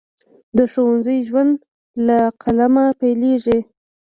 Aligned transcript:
د 0.57 0.59
ښوونځي 0.71 1.17
ژوند 1.27 1.53
له 2.07 2.19
قلمه 2.41 2.85
پیلیږي. 2.99 3.59